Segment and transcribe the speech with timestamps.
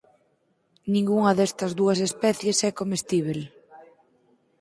[0.93, 3.39] Ningunha destas dúas especies é comestíbel.